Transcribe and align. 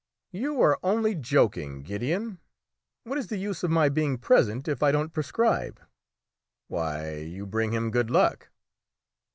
"You 0.31 0.59
are 0.63 0.79
only 0.81 1.13
joking, 1.13 1.83
Gideon! 1.83 2.39
What 3.03 3.19
is 3.19 3.27
the 3.27 3.37
use 3.37 3.63
of 3.63 3.69
my 3.69 3.87
being 3.87 4.17
present 4.17 4.67
if 4.67 4.81
I 4.81 4.91
don't 4.91 5.13
prescribe?" 5.13 5.79
"Why, 6.67 7.17
you 7.17 7.45
bring 7.45 7.71
him 7.71 7.91
good 7.91 8.09
luck!" 8.09 8.49